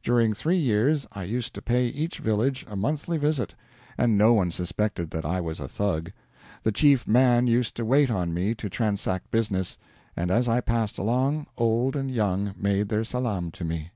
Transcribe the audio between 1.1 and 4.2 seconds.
I used to pay each village a monthly visit, and